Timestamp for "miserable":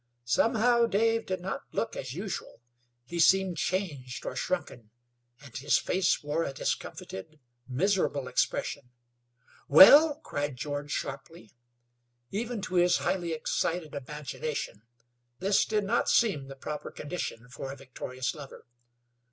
7.67-8.27